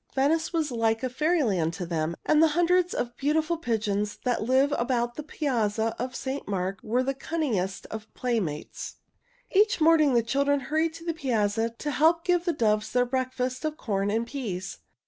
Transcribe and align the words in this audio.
Venice 0.15 0.51
was 0.51 0.71
like 0.71 1.03
a 1.03 1.09
fairy 1.09 1.43
land 1.43 1.75
to 1.75 1.85
them, 1.85 2.15
and 2.25 2.41
the 2.41 2.47
hundreds 2.57 2.95
of 2.95 3.15
beautiful 3.17 3.55
pigeons 3.55 4.17
that 4.23 4.41
live 4.41 4.73
about 4.79 5.13
the 5.13 5.21
Piazza 5.21 5.95
of 5.99 6.15
St. 6.15 6.47
Mark 6.47 6.79
were 6.81 7.03
the 7.03 7.13
cunningest 7.13 7.85
of 7.91 8.11
playmates. 8.15 8.95
Each 9.51 9.79
morning 9.79 10.15
the 10.15 10.23
children 10.23 10.59
hurried 10.61 10.95
to 10.95 11.05
the 11.05 11.13
piazza 11.13 11.69
to 11.77 11.91
help 11.91 12.23
give 12.23 12.45
the 12.45 12.51
doves 12.53 12.91
their 12.91 13.05
breakfast 13.05 13.63
of 13.63 13.77
corn 13.77 14.09
and 14.09 14.25
peas. 14.25 14.79